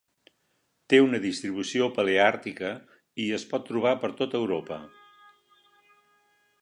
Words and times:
Té 0.93 0.99
una 1.07 1.19
distribució 1.25 1.89
paleàrtica, 1.97 2.71
i 3.25 3.29
es 3.39 3.45
pot 3.53 3.69
trobar 3.71 3.95
per 4.05 4.13
tot 4.23 4.37
Europa. 4.41 4.81